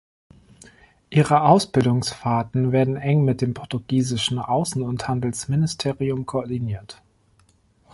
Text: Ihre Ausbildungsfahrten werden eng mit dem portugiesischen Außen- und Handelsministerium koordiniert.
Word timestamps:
Ihre 1.11 1.43
Ausbildungsfahrten 1.43 2.71
werden 2.71 2.95
eng 2.97 3.23
mit 3.23 3.39
dem 3.41 3.53
portugiesischen 3.53 4.39
Außen- 4.39 4.81
und 4.81 5.07
Handelsministerium 5.07 6.25
koordiniert. 6.25 7.03